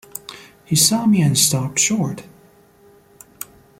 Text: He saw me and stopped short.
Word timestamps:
He 0.65 0.75
saw 0.75 1.05
me 1.05 1.21
and 1.21 1.37
stopped 1.37 1.77
short. 1.77 2.23